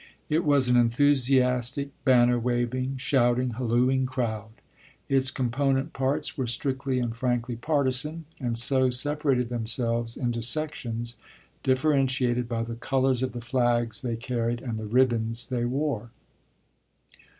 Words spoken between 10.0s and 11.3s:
into sections